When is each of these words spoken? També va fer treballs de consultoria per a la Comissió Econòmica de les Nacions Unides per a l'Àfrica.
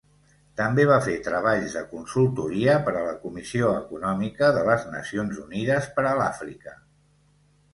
També 0.59 0.83
va 0.91 0.95
fer 1.07 1.17
treballs 1.27 1.75
de 1.79 1.83
consultoria 1.91 2.77
per 2.87 2.93
a 3.01 3.03
la 3.09 3.13
Comissió 3.25 3.69
Econòmica 3.83 4.49
de 4.57 4.65
les 4.71 4.89
Nacions 4.95 5.39
Unides 5.45 5.91
per 5.99 6.07
a 6.15 6.19
l'Àfrica. 6.23 6.75